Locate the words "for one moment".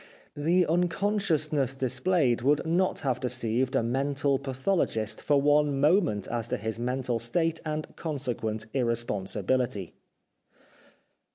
5.21-6.27